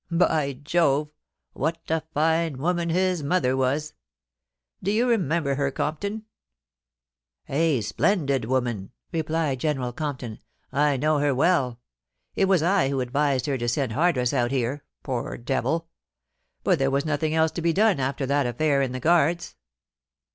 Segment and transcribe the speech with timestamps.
[0.09, 1.09] By Jove!
[1.53, 3.93] what a fine woman his mother was!
[4.81, 6.25] Do you remem ber her, Compton?
[7.47, 10.39] A splendid woman,' replied General Compton.
[10.63, 11.81] * I know her well.
[12.35, 15.87] It was I who advised her to send Hardress out here— poor devil!
[16.63, 19.55] But there was nothing else to be dene after that affair in the Guards.'